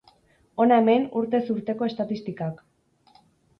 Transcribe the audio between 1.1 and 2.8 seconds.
urtez urteko estatistikak.